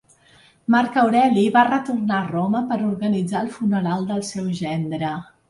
[0.75, 5.15] Marc Aureli va retornar a Roma per organitzar el funeral del seu gendre.